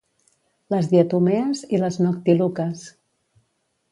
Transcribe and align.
Les 0.73 0.87
diatomees 0.93 1.61
i 1.77 1.81
les 1.83 1.99
noctiluques. 2.05 2.87